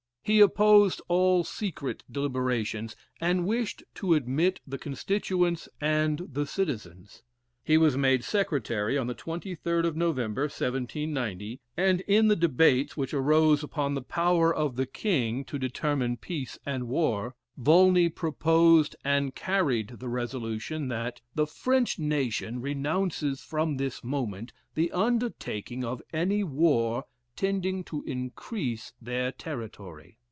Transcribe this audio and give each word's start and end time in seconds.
He 0.23 0.39
opposed 0.39 1.01
all 1.07 1.43
secret 1.43 2.03
deliberations, 2.09 2.95
and 3.19 3.47
wished 3.47 3.83
to 3.95 4.13
admit 4.13 4.61
the 4.67 4.77
constituents 4.77 5.67
and 5.81 6.19
the 6.31 6.45
citizens. 6.45 7.23
He 7.63 7.75
was 7.75 7.97
made 7.97 8.23
secretary 8.23 8.99
on 8.99 9.07
the 9.07 9.15
23rd 9.15 9.83
of 9.83 9.97
November, 9.97 10.43
1790, 10.43 11.59
and 11.75 12.01
in 12.01 12.27
the 12.27 12.35
debates, 12.35 12.95
which 12.95 13.15
arose 13.15 13.63
upon 13.63 13.95
the 13.95 14.03
power 14.03 14.53
of 14.53 14.75
the 14.75 14.85
king 14.85 15.43
to 15.45 15.57
determine 15.57 16.17
peace 16.17 16.59
and 16.67 16.87
war, 16.87 17.35
Volney 17.57 18.07
proposed 18.07 18.95
and 19.03 19.33
carried 19.33 19.87
the 19.97 20.07
resolution 20.07 20.87
that 20.89 21.19
"The 21.33 21.47
French 21.47 21.97
nation 21.97 22.61
renounces 22.61 23.41
from 23.41 23.77
this 23.77 24.03
moment 24.03 24.53
the 24.75 24.91
undertaking 24.91 25.83
any 26.13 26.43
war 26.43 27.05
tending 27.33 27.81
to 27.83 28.03
increase 28.03 28.91
their 29.01 29.31
territory." 29.31 30.17